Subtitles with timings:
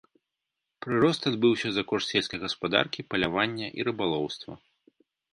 [0.83, 4.57] Прырост адбыўся за кошт сельскай гаспадаркі, палявання і рыбалоўства.